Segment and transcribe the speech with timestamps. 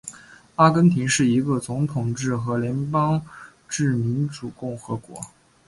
[0.55, 3.21] 阿根廷是一个总统制和联邦
[3.69, 5.21] 制民主共和国。